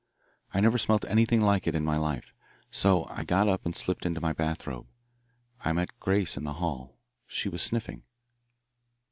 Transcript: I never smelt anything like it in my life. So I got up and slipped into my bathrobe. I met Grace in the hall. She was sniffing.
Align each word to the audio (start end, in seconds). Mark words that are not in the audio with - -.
I 0.51 0.61
never 0.61 0.79
smelt 0.79 1.05
anything 1.05 1.41
like 1.43 1.67
it 1.67 1.75
in 1.75 1.85
my 1.85 1.95
life. 1.95 2.33
So 2.71 3.03
I 3.07 3.23
got 3.23 3.47
up 3.47 3.67
and 3.67 3.75
slipped 3.75 4.03
into 4.03 4.19
my 4.19 4.33
bathrobe. 4.33 4.87
I 5.63 5.73
met 5.73 5.99
Grace 5.99 6.35
in 6.35 6.43
the 6.43 6.53
hall. 6.53 6.97
She 7.27 7.49
was 7.49 7.61
sniffing. 7.61 8.01